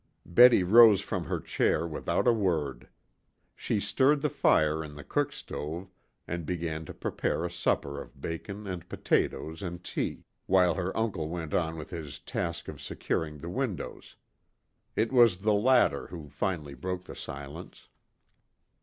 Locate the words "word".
2.33-2.89